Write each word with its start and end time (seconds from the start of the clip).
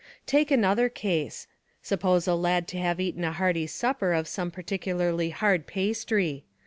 Take 0.25 0.49
another 0.49 0.89
case. 0.89 1.45
Suppose 1.83 2.27
a 2.27 2.33
lad 2.33 2.67
to 2.69 2.77
have 2.79 2.99
eaten 2.99 3.23
a 3.23 3.31
hearty 3.33 3.67
supper 3.67 4.13
of 4.13 4.27
some 4.27 4.49
particularly 4.49 5.29
hard 5.29 5.67
pastry. 5.67 6.43